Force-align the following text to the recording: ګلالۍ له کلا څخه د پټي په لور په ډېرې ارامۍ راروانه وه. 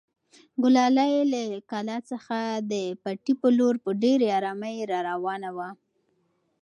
ګلالۍ 0.63 1.13
له 1.31 1.41
کلا 1.71 1.97
څخه 2.11 2.37
د 2.71 2.73
پټي 3.03 3.33
په 3.41 3.47
لور 3.57 3.75
په 3.83 3.89
ډېرې 4.03 4.27
ارامۍ 4.39 4.75
راروانه 4.91 5.49
وه. 5.57 5.69